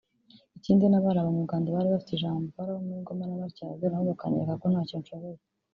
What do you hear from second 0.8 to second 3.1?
n’abari abanyarwanda bari bafite ijambo bari abo muri